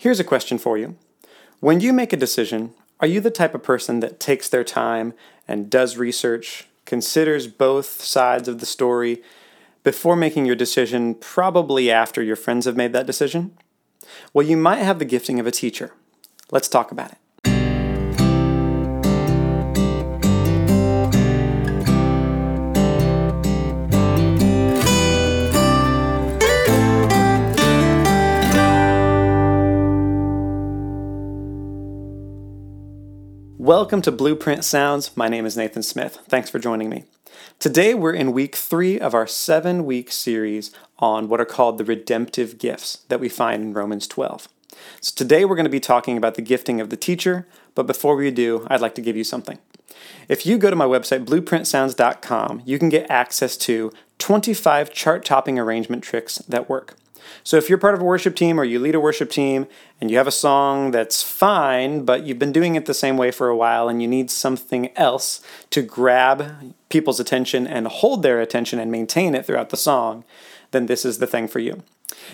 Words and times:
Here's 0.00 0.18
a 0.18 0.24
question 0.24 0.56
for 0.56 0.78
you. 0.78 0.96
When 1.60 1.80
you 1.80 1.92
make 1.92 2.14
a 2.14 2.16
decision, 2.16 2.72
are 3.00 3.06
you 3.06 3.20
the 3.20 3.30
type 3.30 3.54
of 3.54 3.62
person 3.62 4.00
that 4.00 4.18
takes 4.18 4.48
their 4.48 4.64
time 4.64 5.12
and 5.46 5.68
does 5.68 5.98
research, 5.98 6.66
considers 6.86 7.46
both 7.46 8.00
sides 8.00 8.48
of 8.48 8.60
the 8.60 8.64
story 8.64 9.22
before 9.82 10.16
making 10.16 10.46
your 10.46 10.56
decision, 10.56 11.14
probably 11.14 11.90
after 11.90 12.22
your 12.22 12.34
friends 12.34 12.64
have 12.64 12.78
made 12.78 12.94
that 12.94 13.06
decision? 13.06 13.58
Well, 14.32 14.46
you 14.46 14.56
might 14.56 14.78
have 14.78 15.00
the 15.00 15.04
gifting 15.04 15.38
of 15.38 15.46
a 15.46 15.50
teacher. 15.50 15.92
Let's 16.50 16.68
talk 16.68 16.90
about 16.90 17.12
it. 17.12 17.18
Welcome 33.70 34.02
to 34.02 34.10
Blueprint 34.10 34.64
Sounds. 34.64 35.16
My 35.16 35.28
name 35.28 35.46
is 35.46 35.56
Nathan 35.56 35.84
Smith. 35.84 36.18
Thanks 36.28 36.50
for 36.50 36.58
joining 36.58 36.88
me. 36.88 37.04
Today 37.60 37.94
we're 37.94 38.12
in 38.12 38.32
week 38.32 38.56
three 38.56 38.98
of 38.98 39.14
our 39.14 39.28
seven 39.28 39.84
week 39.84 40.10
series 40.10 40.72
on 40.98 41.28
what 41.28 41.40
are 41.40 41.44
called 41.44 41.78
the 41.78 41.84
redemptive 41.84 42.58
gifts 42.58 43.04
that 43.06 43.20
we 43.20 43.28
find 43.28 43.62
in 43.62 43.72
Romans 43.72 44.08
12. 44.08 44.48
So 45.00 45.12
today 45.14 45.44
we're 45.44 45.54
going 45.54 45.66
to 45.66 45.70
be 45.70 45.78
talking 45.78 46.16
about 46.16 46.34
the 46.34 46.42
gifting 46.42 46.80
of 46.80 46.90
the 46.90 46.96
teacher, 46.96 47.46
but 47.76 47.86
before 47.86 48.16
we 48.16 48.28
do, 48.32 48.66
I'd 48.68 48.80
like 48.80 48.96
to 48.96 49.00
give 49.00 49.16
you 49.16 49.22
something. 49.22 49.60
If 50.28 50.44
you 50.44 50.58
go 50.58 50.70
to 50.70 50.74
my 50.74 50.86
website, 50.86 51.24
blueprintsounds.com, 51.24 52.62
you 52.64 52.76
can 52.76 52.88
get 52.88 53.08
access 53.08 53.56
to 53.58 53.92
25 54.18 54.92
chart 54.92 55.24
topping 55.24 55.60
arrangement 55.60 56.02
tricks 56.02 56.38
that 56.38 56.68
work. 56.68 56.96
So 57.44 57.56
if 57.56 57.68
you're 57.68 57.78
part 57.78 57.94
of 57.94 58.00
a 58.00 58.04
worship 58.04 58.36
team 58.36 58.58
or 58.58 58.64
you 58.64 58.78
lead 58.78 58.94
a 58.94 59.00
worship 59.00 59.30
team 59.30 59.66
and 60.00 60.10
you 60.10 60.16
have 60.16 60.26
a 60.26 60.32
song 60.32 60.90
that's 60.90 61.22
fine, 61.22 62.04
but 62.04 62.24
you've 62.24 62.38
been 62.38 62.52
doing 62.52 62.74
it 62.74 62.86
the 62.86 62.94
same 62.94 63.16
way 63.16 63.30
for 63.30 63.48
a 63.48 63.56
while 63.56 63.88
and 63.88 64.00
you 64.00 64.08
need 64.08 64.30
something 64.30 64.96
else 64.96 65.40
to 65.70 65.82
grab 65.82 66.74
people's 66.88 67.20
attention 67.20 67.66
and 67.66 67.86
hold 67.88 68.22
their 68.22 68.40
attention 68.40 68.78
and 68.78 68.90
maintain 68.90 69.34
it 69.34 69.46
throughout 69.46 69.70
the 69.70 69.76
song, 69.76 70.24
then 70.70 70.86
this 70.86 71.04
is 71.04 71.18
the 71.18 71.26
thing 71.26 71.48
for 71.48 71.58
you. 71.58 71.82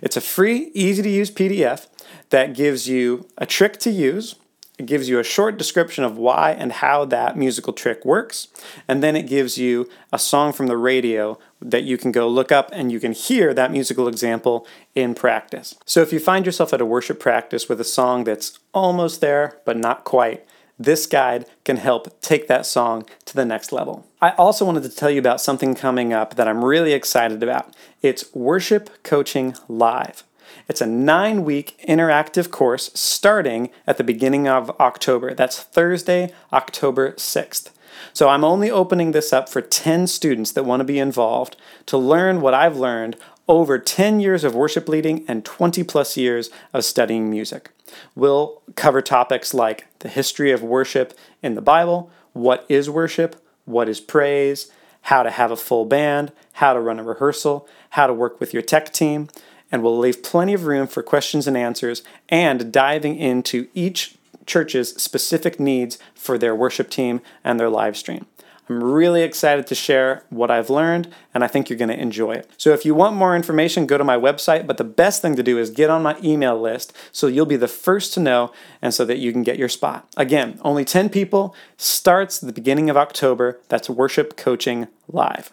It's 0.00 0.16
a 0.16 0.20
free, 0.20 0.70
easy 0.74 1.02
to 1.02 1.10
use 1.10 1.30
PDF 1.30 1.86
that 2.30 2.54
gives 2.54 2.88
you 2.88 3.28
a 3.38 3.46
trick 3.46 3.78
to 3.80 3.90
use 3.90 4.36
it 4.78 4.86
gives 4.86 5.08
you 5.08 5.18
a 5.18 5.24
short 5.24 5.58
description 5.58 6.02
of 6.02 6.16
why 6.16 6.52
and 6.52 6.72
how 6.72 7.04
that 7.04 7.36
musical 7.36 7.72
trick 7.72 8.04
works, 8.04 8.48
and 8.88 9.02
then 9.02 9.16
it 9.16 9.26
gives 9.26 9.58
you 9.58 9.88
a 10.12 10.18
song 10.18 10.52
from 10.52 10.66
the 10.66 10.76
radio 10.76 11.38
that 11.60 11.84
you 11.84 11.96
can 11.96 12.10
go 12.10 12.26
look 12.28 12.50
up 12.50 12.70
and 12.72 12.90
you 12.90 12.98
can 12.98 13.12
hear 13.12 13.54
that 13.54 13.70
musical 13.70 14.08
example 14.08 14.66
in 14.94 15.14
practice. 15.14 15.74
So 15.84 16.00
if 16.00 16.12
you 16.12 16.18
find 16.18 16.46
yourself 16.46 16.72
at 16.72 16.80
a 16.80 16.86
worship 16.86 17.20
practice 17.20 17.68
with 17.68 17.80
a 17.80 17.84
song 17.84 18.24
that's 18.24 18.58
almost 18.72 19.20
there 19.20 19.58
but 19.64 19.76
not 19.76 20.04
quite, 20.04 20.44
this 20.78 21.06
guide 21.06 21.46
can 21.64 21.76
help 21.76 22.20
take 22.20 22.48
that 22.48 22.66
song 22.66 23.06
to 23.26 23.36
the 23.36 23.44
next 23.44 23.72
level. 23.72 24.06
I 24.20 24.30
also 24.30 24.64
wanted 24.64 24.82
to 24.84 24.88
tell 24.88 25.10
you 25.10 25.20
about 25.20 25.40
something 25.40 25.74
coming 25.74 26.12
up 26.12 26.34
that 26.34 26.48
I'm 26.48 26.64
really 26.64 26.92
excited 26.92 27.42
about. 27.42 27.76
It's 28.00 28.34
Worship 28.34 29.02
Coaching 29.04 29.54
Live. 29.68 30.24
It's 30.68 30.80
a 30.80 30.86
nine 30.86 31.44
week 31.44 31.80
interactive 31.88 32.50
course 32.50 32.90
starting 32.94 33.70
at 33.86 33.98
the 33.98 34.04
beginning 34.04 34.48
of 34.48 34.70
October. 34.80 35.34
That's 35.34 35.60
Thursday, 35.60 36.32
October 36.52 37.12
6th. 37.12 37.70
So 38.12 38.28
I'm 38.28 38.44
only 38.44 38.70
opening 38.70 39.12
this 39.12 39.32
up 39.32 39.48
for 39.48 39.60
10 39.60 40.06
students 40.06 40.52
that 40.52 40.64
want 40.64 40.80
to 40.80 40.84
be 40.84 40.98
involved 40.98 41.56
to 41.86 41.96
learn 41.98 42.40
what 42.40 42.54
I've 42.54 42.76
learned 42.76 43.16
over 43.48 43.78
10 43.78 44.20
years 44.20 44.44
of 44.44 44.54
worship 44.54 44.88
leading 44.88 45.24
and 45.28 45.44
20 45.44 45.82
plus 45.84 46.16
years 46.16 46.50
of 46.72 46.84
studying 46.84 47.30
music. 47.30 47.70
We'll 48.14 48.62
cover 48.76 49.02
topics 49.02 49.52
like 49.52 49.86
the 49.98 50.08
history 50.08 50.52
of 50.52 50.62
worship 50.62 51.14
in 51.42 51.54
the 51.54 51.60
Bible, 51.60 52.10
what 52.32 52.64
is 52.68 52.88
worship, 52.88 53.36
what 53.64 53.88
is 53.88 54.00
praise, 54.00 54.70
how 55.02 55.22
to 55.22 55.30
have 55.30 55.50
a 55.50 55.56
full 55.56 55.84
band, 55.84 56.32
how 56.54 56.72
to 56.72 56.80
run 56.80 56.98
a 56.98 57.02
rehearsal, 57.02 57.68
how 57.90 58.06
to 58.06 58.14
work 58.14 58.40
with 58.40 58.52
your 58.52 58.62
tech 58.62 58.92
team, 58.92 59.28
and 59.72 59.82
we'll 59.82 59.98
leave 59.98 60.22
plenty 60.22 60.52
of 60.52 60.66
room 60.66 60.86
for 60.86 61.02
questions 61.02 61.48
and 61.48 61.56
answers 61.56 62.02
and 62.28 62.70
diving 62.70 63.16
into 63.16 63.66
each 63.74 64.16
church's 64.46 64.90
specific 65.02 65.58
needs 65.58 65.98
for 66.14 66.38
their 66.38 66.54
worship 66.54 66.90
team 66.90 67.20
and 67.42 67.58
their 67.58 67.70
live 67.70 67.96
stream. 67.96 68.26
I'm 68.68 68.82
really 68.82 69.22
excited 69.22 69.66
to 69.66 69.74
share 69.74 70.22
what 70.30 70.50
I've 70.50 70.70
learned, 70.70 71.12
and 71.34 71.42
I 71.42 71.48
think 71.48 71.68
you're 71.68 71.78
going 71.78 71.90
to 71.90 72.00
enjoy 72.00 72.32
it. 72.34 72.48
So, 72.56 72.72
if 72.72 72.84
you 72.84 72.94
want 72.94 73.16
more 73.16 73.34
information, 73.34 73.86
go 73.86 73.98
to 73.98 74.04
my 74.04 74.16
website. 74.16 74.66
But 74.68 74.76
the 74.76 74.84
best 74.84 75.20
thing 75.20 75.34
to 75.34 75.42
do 75.42 75.58
is 75.58 75.68
get 75.68 75.90
on 75.90 76.02
my 76.02 76.16
email 76.22 76.58
list 76.58 76.96
so 77.10 77.26
you'll 77.26 77.44
be 77.44 77.56
the 77.56 77.68
first 77.68 78.14
to 78.14 78.20
know 78.20 78.52
and 78.80 78.94
so 78.94 79.04
that 79.04 79.18
you 79.18 79.32
can 79.32 79.42
get 79.42 79.58
your 79.58 79.68
spot. 79.68 80.06
Again, 80.16 80.58
only 80.62 80.84
10 80.84 81.08
people, 81.08 81.54
starts 81.76 82.38
the 82.38 82.52
beginning 82.52 82.88
of 82.88 82.96
October. 82.96 83.60
That's 83.68 83.90
Worship 83.90 84.36
Coaching 84.36 84.86
Live. 85.08 85.52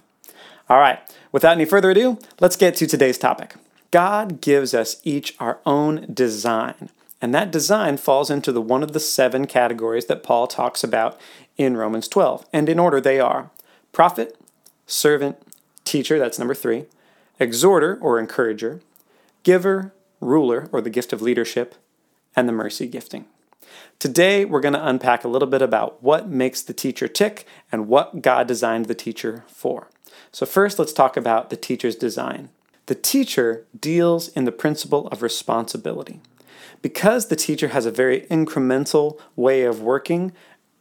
All 0.70 0.80
right, 0.80 1.00
without 1.32 1.54
any 1.54 1.66
further 1.66 1.90
ado, 1.90 2.20
let's 2.40 2.56
get 2.56 2.76
to 2.76 2.86
today's 2.86 3.18
topic. 3.18 3.56
God 3.92 4.42
gives 4.42 4.74
us 4.74 5.02
each 5.04 5.36
our 5.40 5.60
own 5.66 6.06
design. 6.14 6.90
And 7.22 7.34
that 7.34 7.52
design 7.52 7.98
falls 7.98 8.30
into 8.30 8.52
the 8.52 8.62
one 8.62 8.84
of 8.84 8.94
the 8.94 9.00
seven 9.00 9.46
categories 9.46 10.06
that 10.06 10.24
Paul 10.24 10.48
talks 10.48 10.84
about 10.84 11.20
in 11.58 11.76
Romans 11.76 12.08
12. 12.08 12.46
And 12.54 12.70
in 12.70 12.80
order, 12.80 13.02
they 13.02 13.20
are 13.20 13.50
prophet, 13.92 14.40
servant, 14.86 15.38
teacher, 15.84 16.20
that's 16.20 16.40
number 16.40 16.54
three, 16.54 16.86
exhorter 17.40 17.98
or 18.02 18.20
encourager, 18.20 18.82
giver, 19.44 19.94
ruler 20.22 20.70
or 20.72 20.82
the 20.82 20.90
gift 20.90 21.12
of 21.12 21.22
leadership, 21.22 21.76
and 22.36 22.48
the 22.48 22.54
mercy 22.54 22.88
gifting. 22.88 23.26
Today, 23.98 24.46
we're 24.46 24.62
going 24.62 24.74
to 24.74 24.88
unpack 24.88 25.24
a 25.24 25.28
little 25.28 25.48
bit 25.48 25.62
about 25.62 26.02
what 26.02 26.30
makes 26.30 26.62
the 26.62 26.74
teacher 26.74 27.08
tick 27.08 27.46
and 27.72 27.88
what 27.88 28.22
God 28.22 28.48
designed 28.48 28.86
the 28.86 28.96
teacher 28.96 29.44
for. 29.48 29.90
So, 30.32 30.46
first, 30.46 30.80
let's 30.80 30.94
talk 30.94 31.18
about 31.18 31.50
the 31.50 31.58
teacher's 31.58 31.96
design. 31.96 32.50
The 32.90 32.96
teacher 32.96 33.68
deals 33.80 34.30
in 34.30 34.46
the 34.46 34.52
principle 34.52 35.10
of 35.10 35.22
responsibility. 35.22 36.22
Because 36.82 37.28
the 37.28 37.36
teacher 37.36 37.68
has 37.68 37.86
a 37.86 37.92
very 37.92 38.22
incremental 38.32 39.20
way 39.36 39.62
of 39.62 39.80
working, 39.80 40.32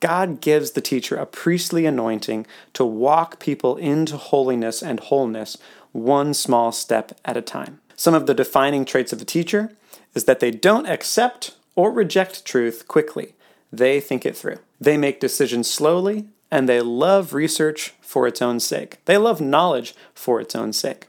God 0.00 0.40
gives 0.40 0.70
the 0.70 0.80
teacher 0.80 1.16
a 1.16 1.26
priestly 1.26 1.84
anointing 1.84 2.46
to 2.72 2.82
walk 2.82 3.38
people 3.38 3.76
into 3.76 4.16
holiness 4.16 4.82
and 4.82 5.00
wholeness 5.00 5.58
one 5.92 6.32
small 6.32 6.72
step 6.72 7.12
at 7.26 7.36
a 7.36 7.42
time. 7.42 7.78
Some 7.94 8.14
of 8.14 8.26
the 8.26 8.32
defining 8.32 8.86
traits 8.86 9.12
of 9.12 9.20
a 9.20 9.26
teacher 9.26 9.72
is 10.14 10.24
that 10.24 10.40
they 10.40 10.50
don't 10.50 10.88
accept 10.88 11.56
or 11.74 11.92
reject 11.92 12.46
truth 12.46 12.88
quickly. 12.88 13.34
They 13.70 14.00
think 14.00 14.24
it 14.24 14.34
through. 14.34 14.60
They 14.80 14.96
make 14.96 15.20
decisions 15.20 15.70
slowly, 15.70 16.24
and 16.50 16.70
they 16.70 16.80
love 16.80 17.34
research 17.34 17.92
for 18.00 18.26
its 18.26 18.40
own 18.40 18.60
sake. 18.60 19.04
They 19.04 19.18
love 19.18 19.42
knowledge 19.42 19.94
for 20.14 20.40
its 20.40 20.56
own 20.56 20.72
sake. 20.72 21.08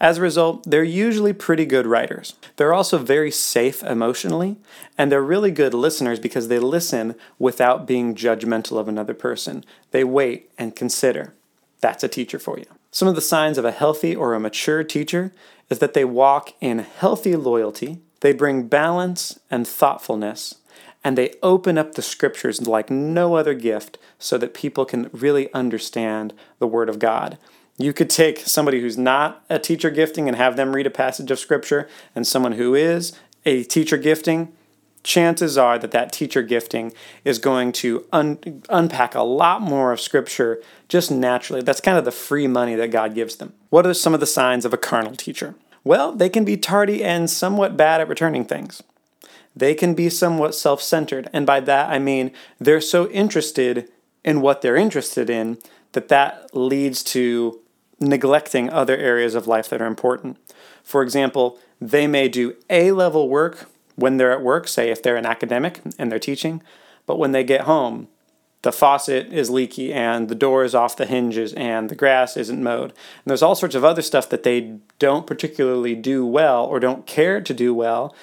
As 0.00 0.18
a 0.18 0.22
result, 0.22 0.64
they're 0.68 0.84
usually 0.84 1.32
pretty 1.32 1.66
good 1.66 1.86
writers. 1.86 2.34
They're 2.56 2.74
also 2.74 2.98
very 2.98 3.30
safe 3.30 3.82
emotionally, 3.82 4.56
and 4.98 5.10
they're 5.10 5.22
really 5.22 5.50
good 5.50 5.74
listeners 5.74 6.18
because 6.18 6.48
they 6.48 6.58
listen 6.58 7.14
without 7.38 7.86
being 7.86 8.14
judgmental 8.14 8.78
of 8.78 8.88
another 8.88 9.14
person. 9.14 9.64
They 9.92 10.04
wait 10.04 10.50
and 10.58 10.76
consider. 10.76 11.34
That's 11.80 12.04
a 12.04 12.08
teacher 12.08 12.38
for 12.38 12.58
you. 12.58 12.66
Some 12.90 13.08
of 13.08 13.14
the 13.14 13.20
signs 13.20 13.58
of 13.58 13.64
a 13.64 13.72
healthy 13.72 14.14
or 14.14 14.34
a 14.34 14.40
mature 14.40 14.84
teacher 14.84 15.32
is 15.68 15.78
that 15.78 15.94
they 15.94 16.04
walk 16.04 16.52
in 16.60 16.78
healthy 16.78 17.36
loyalty, 17.36 17.98
they 18.20 18.32
bring 18.32 18.68
balance 18.68 19.38
and 19.50 19.66
thoughtfulness, 19.66 20.56
and 21.02 21.18
they 21.18 21.34
open 21.42 21.76
up 21.76 21.94
the 21.94 22.02
scriptures 22.02 22.66
like 22.66 22.90
no 22.90 23.34
other 23.36 23.54
gift 23.54 23.98
so 24.18 24.38
that 24.38 24.54
people 24.54 24.84
can 24.84 25.10
really 25.12 25.52
understand 25.52 26.32
the 26.58 26.66
Word 26.66 26.88
of 26.88 26.98
God. 26.98 27.36
You 27.76 27.92
could 27.92 28.10
take 28.10 28.38
somebody 28.38 28.80
who's 28.80 28.96
not 28.96 29.44
a 29.50 29.58
teacher 29.58 29.90
gifting 29.90 30.28
and 30.28 30.36
have 30.36 30.56
them 30.56 30.74
read 30.74 30.86
a 30.86 30.90
passage 30.90 31.30
of 31.30 31.38
scripture, 31.38 31.88
and 32.14 32.26
someone 32.26 32.52
who 32.52 32.74
is 32.74 33.18
a 33.44 33.64
teacher 33.64 33.96
gifting, 33.96 34.52
chances 35.02 35.58
are 35.58 35.78
that 35.78 35.90
that 35.90 36.12
teacher 36.12 36.42
gifting 36.42 36.92
is 37.24 37.38
going 37.38 37.72
to 37.72 38.06
un- 38.12 38.62
unpack 38.70 39.14
a 39.14 39.22
lot 39.22 39.60
more 39.60 39.92
of 39.92 40.00
scripture 40.00 40.62
just 40.88 41.10
naturally. 41.10 41.62
That's 41.62 41.80
kind 41.80 41.98
of 41.98 42.04
the 42.04 42.10
free 42.10 42.46
money 42.46 42.74
that 42.76 42.90
God 42.90 43.14
gives 43.14 43.36
them. 43.36 43.52
What 43.70 43.86
are 43.86 43.94
some 43.94 44.14
of 44.14 44.20
the 44.20 44.26
signs 44.26 44.64
of 44.64 44.72
a 44.72 44.78
carnal 44.78 45.14
teacher? 45.14 45.54
Well, 45.82 46.12
they 46.12 46.30
can 46.30 46.44
be 46.44 46.56
tardy 46.56 47.04
and 47.04 47.28
somewhat 47.28 47.76
bad 47.76 48.00
at 48.00 48.08
returning 48.08 48.46
things. 48.46 48.82
They 49.54 49.74
can 49.74 49.94
be 49.94 50.08
somewhat 50.08 50.54
self 50.54 50.82
centered, 50.82 51.28
and 51.32 51.46
by 51.46 51.60
that 51.60 51.90
I 51.90 51.98
mean 51.98 52.32
they're 52.58 52.80
so 52.80 53.08
interested 53.10 53.88
in 54.24 54.40
what 54.40 54.62
they're 54.62 54.76
interested 54.76 55.28
in 55.28 55.58
that 55.92 56.08
that 56.08 56.56
leads 56.56 57.02
to 57.04 57.60
neglecting 58.08 58.70
other 58.70 58.96
areas 58.96 59.34
of 59.34 59.46
life 59.46 59.68
that 59.68 59.80
are 59.82 59.86
important. 59.86 60.36
For 60.82 61.02
example, 61.02 61.58
they 61.80 62.06
may 62.06 62.28
do 62.28 62.56
A 62.70 62.92
level 62.92 63.28
work 63.28 63.70
when 63.96 64.16
they're 64.16 64.32
at 64.32 64.42
work, 64.42 64.68
say 64.68 64.90
if 64.90 65.02
they're 65.02 65.16
an 65.16 65.26
academic 65.26 65.80
and 65.98 66.10
they're 66.10 66.18
teaching, 66.18 66.62
but 67.06 67.18
when 67.18 67.32
they 67.32 67.44
get 67.44 67.62
home, 67.62 68.08
the 68.62 68.72
faucet 68.72 69.32
is 69.32 69.50
leaky 69.50 69.92
and 69.92 70.28
the 70.28 70.34
door 70.34 70.64
is 70.64 70.74
off 70.74 70.96
the 70.96 71.04
hinges 71.06 71.52
and 71.52 71.90
the 71.90 71.94
grass 71.94 72.36
isn't 72.36 72.62
mowed. 72.62 72.90
And 72.90 73.26
there's 73.26 73.42
all 73.42 73.54
sorts 73.54 73.74
of 73.74 73.84
other 73.84 74.02
stuff 74.02 74.28
that 74.30 74.42
they 74.42 74.78
don't 74.98 75.26
particularly 75.26 75.94
do 75.94 76.24
well 76.24 76.64
or 76.64 76.80
don't 76.80 77.06
care 77.06 77.40
to 77.42 77.54
do 77.54 77.74
well 77.74 78.14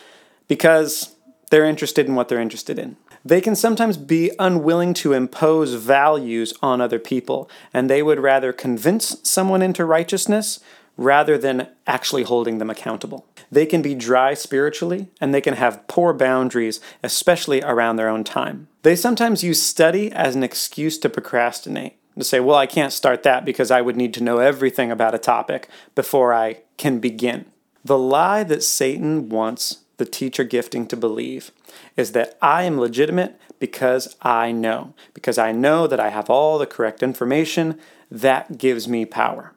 because 0.47 1.15
They're 1.51 1.65
interested 1.65 2.07
in 2.07 2.15
what 2.15 2.29
they're 2.29 2.41
interested 2.41 2.79
in. 2.79 2.95
They 3.23 3.41
can 3.41 3.55
sometimes 3.55 3.97
be 3.97 4.31
unwilling 4.39 4.93
to 4.95 5.13
impose 5.13 5.75
values 5.75 6.53
on 6.61 6.81
other 6.81 6.99
people, 6.99 7.49
and 7.73 7.89
they 7.89 8.01
would 8.01 8.19
rather 8.19 8.51
convince 8.51 9.17
someone 9.23 9.61
into 9.61 9.85
righteousness 9.85 10.59
rather 10.97 11.37
than 11.37 11.67
actually 11.87 12.23
holding 12.23 12.57
them 12.57 12.69
accountable. 12.69 13.25
They 13.51 13.65
can 13.65 13.81
be 13.81 13.95
dry 13.95 14.33
spiritually, 14.33 15.09
and 15.19 15.33
they 15.33 15.41
can 15.41 15.55
have 15.55 15.87
poor 15.87 16.13
boundaries, 16.13 16.79
especially 17.03 17.61
around 17.61 17.95
their 17.95 18.09
own 18.09 18.23
time. 18.23 18.67
They 18.83 18.95
sometimes 18.95 19.43
use 19.43 19.61
study 19.61 20.11
as 20.11 20.35
an 20.35 20.43
excuse 20.43 20.97
to 20.99 21.09
procrastinate. 21.09 21.97
To 22.17 22.25
say, 22.25 22.39
well, 22.39 22.57
I 22.57 22.65
can't 22.65 22.93
start 22.93 23.23
that 23.23 23.45
because 23.45 23.71
I 23.71 23.81
would 23.81 23.95
need 23.95 24.13
to 24.15 24.23
know 24.23 24.39
everything 24.39 24.91
about 24.91 25.15
a 25.15 25.19
topic 25.19 25.69
before 25.95 26.33
I 26.33 26.57
can 26.77 26.99
begin. 26.99 27.45
The 27.85 27.97
lie 27.97 28.43
that 28.43 28.63
Satan 28.63 29.29
wants 29.29 29.77
the 30.01 30.05
teacher 30.05 30.43
gifting 30.43 30.87
to 30.87 30.97
believe 30.97 31.51
is 31.95 32.13
that 32.13 32.35
I 32.41 32.63
am 32.63 32.79
legitimate 32.79 33.39
because 33.59 34.15
I 34.19 34.51
know, 34.51 34.95
because 35.13 35.37
I 35.37 35.51
know 35.51 35.85
that 35.85 35.99
I 35.99 36.09
have 36.09 36.27
all 36.27 36.57
the 36.57 36.65
correct 36.65 37.03
information. 37.03 37.77
That 38.09 38.57
gives 38.57 38.87
me 38.87 39.05
power. 39.05 39.53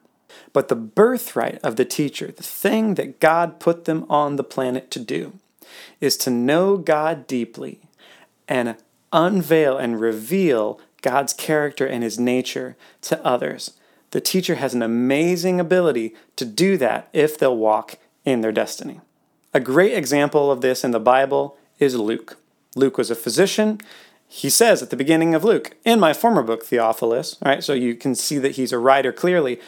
But 0.53 0.67
the 0.67 0.75
birthright 0.75 1.59
of 1.63 1.77
the 1.77 1.83
teacher, 1.83 2.27
the 2.27 2.43
thing 2.43 2.93
that 2.93 3.19
God 3.19 3.59
put 3.59 3.85
them 3.85 4.05
on 4.07 4.35
the 4.35 4.43
planet 4.43 4.91
to 4.91 4.99
do, 4.99 5.33
is 5.99 6.15
to 6.17 6.29
know 6.29 6.77
God 6.77 7.25
deeply 7.25 7.79
and 8.47 8.75
unveil 9.11 9.79
and 9.79 9.99
reveal 9.99 10.79
God's 11.01 11.33
character 11.33 11.87
and 11.87 12.03
his 12.03 12.19
nature 12.19 12.75
to 13.01 13.25
others. 13.25 13.71
The 14.11 14.21
teacher 14.21 14.55
has 14.55 14.75
an 14.75 14.83
amazing 14.83 15.59
ability 15.59 16.13
to 16.35 16.45
do 16.45 16.77
that 16.77 17.09
if 17.13 17.35
they'll 17.35 17.57
walk 17.57 17.97
in 18.25 18.41
their 18.41 18.51
destiny. 18.51 19.01
A 19.55 19.61
great 19.61 19.93
example 19.93 20.51
of 20.51 20.59
this 20.59 20.83
in 20.83 20.91
the 20.91 20.99
Bible 20.99 21.57
is 21.79 21.95
Luke. 21.95 22.35
Luke 22.75 22.97
was 22.97 23.09
a 23.09 23.15
physician. 23.15 23.79
He 24.27 24.49
says 24.49 24.83
at 24.83 24.89
the 24.89 24.97
beginning 24.97 25.33
of 25.33 25.45
Luke, 25.45 25.77
in 25.85 25.97
my 25.97 26.11
former 26.11 26.43
book, 26.43 26.65
Theophilus, 26.65 27.37
all 27.41 27.53
right, 27.53 27.63
so 27.63 27.71
you 27.71 27.95
can 27.95 28.15
see 28.15 28.37
that 28.37 28.57
he's 28.57 28.73
a 28.73 28.77
writer 28.77 29.13
clearly. 29.13 29.61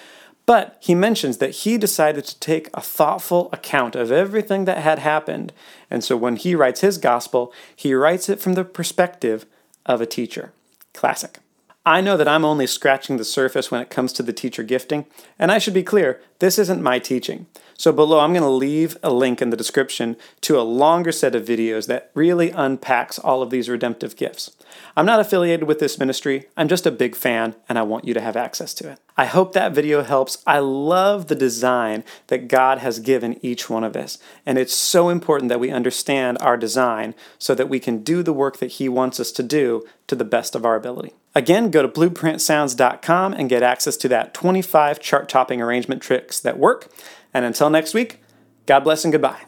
But 0.46 0.76
he 0.82 0.94
mentions 0.94 1.38
that 1.38 1.52
he 1.62 1.78
decided 1.78 2.26
to 2.26 2.38
take 2.42 2.70
a 2.74 2.82
thoughtful 2.82 3.48
account 3.54 3.96
of 3.96 4.12
everything 4.12 4.66
that 4.66 4.80
had 4.80 5.00
happened. 5.00 5.54
And 5.90 6.04
so 6.04 6.18
when 6.18 6.36
he 6.36 6.54
writes 6.54 6.82
his 6.82 6.98
gospel, 6.98 7.54
he 7.74 7.94
writes 7.94 8.28
it 8.28 8.42
from 8.42 8.56
the 8.56 8.66
perspective 8.66 9.46
of 9.86 10.02
a 10.02 10.06
teacher. 10.06 10.52
Classic. 10.94 11.40
I 11.88 12.02
know 12.02 12.18
that 12.18 12.28
I'm 12.28 12.44
only 12.44 12.68
scratching 12.68 13.16
the 13.16 13.24
surface 13.24 13.72
when 13.72 13.80
it 13.82 13.90
comes 13.90 14.12
to 14.14 14.22
the 14.22 14.34
teacher 14.34 14.62
gifting, 14.62 15.06
and 15.40 15.54
I 15.54 15.58
should 15.58 15.74
be 15.74 15.84
clear 15.84 16.20
this 16.40 16.60
isn't 16.60 16.84
my 16.84 17.00
teaching. 17.00 17.46
So 17.78 17.94
below, 17.94 18.20
I'm 18.20 18.34
going 18.34 18.44
to 18.44 18.50
leave 18.50 18.98
a 19.02 19.10
link 19.10 19.42
in 19.42 19.52
the 19.52 19.56
description 19.56 20.18
to 20.42 20.60
a 20.60 20.68
longer 20.68 21.14
set 21.14 21.34
of 21.34 21.46
videos 21.46 21.88
that 21.88 22.12
really 22.14 22.52
unpacks 22.52 23.18
all 23.18 23.42
of 23.42 23.52
these 23.52 23.70
redemptive 23.70 24.18
gifts. 24.18 24.52
I'm 24.96 25.06
not 25.06 25.20
affiliated 25.20 25.68
with 25.68 25.80
this 25.80 26.00
ministry, 26.00 26.48
I'm 26.56 26.68
just 26.68 26.86
a 26.86 26.92
big 26.92 27.16
fan, 27.16 27.56
and 27.68 27.78
I 27.78 27.84
want 27.84 28.06
you 28.06 28.14
to 28.14 28.22
have 28.22 28.36
access 28.36 28.74
to 28.76 28.92
it. 28.92 29.00
I 29.16 29.26
hope 29.26 29.54
that 29.54 29.74
video 29.74 30.04
helps. 30.04 30.44
I 30.46 30.60
love 30.60 31.28
the 31.28 31.36
design 31.36 32.04
that 32.28 32.48
God 32.48 32.80
has 32.80 33.00
given 33.00 33.44
each 33.44 33.70
one 33.70 33.84
of 33.84 33.96
us, 33.96 34.18
and 34.46 34.58
it's 34.58 34.76
so 34.76 35.10
important 35.10 35.50
that 35.50 35.60
we 35.60 35.72
understand 35.72 36.38
our 36.40 36.58
design 36.58 37.16
so 37.38 37.54
that 37.56 37.70
we 37.70 37.80
can 37.80 38.04
do 38.04 38.24
the 38.24 38.34
work 38.34 38.58
that 38.58 38.74
He 38.74 38.90
wants 38.90 39.20
us 39.20 39.32
to 39.34 39.44
do 39.44 39.86
to 40.08 40.16
the 40.16 40.26
best 40.26 40.56
of 40.56 40.66
our 40.66 40.76
ability. 40.76 41.14
Again, 41.36 41.70
go 41.70 41.84
to 41.84 41.88
blueprintsounds.com 41.88 43.34
and 43.34 43.50
get 43.50 43.62
access 43.62 43.96
to 43.98 44.08
that 44.08 44.34
25 44.34 45.00
chart 45.00 45.30
topping 45.30 45.62
arrangement 45.62 46.02
tricks 46.02 46.40
that 46.40 46.58
work. 46.58 46.92
And 47.34 47.46
until 47.46 47.70
next 47.70 47.94
week, 47.94 48.22
God 48.66 48.80
bless 48.80 49.06
and 49.06 49.12
goodbye. 49.12 49.42